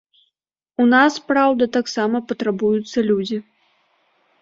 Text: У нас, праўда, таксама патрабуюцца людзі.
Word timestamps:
У 0.83 0.85
нас, 0.93 1.19
праўда, 1.29 1.63
таксама 1.79 2.25
патрабуюцца 2.33 3.09
людзі. 3.13 3.37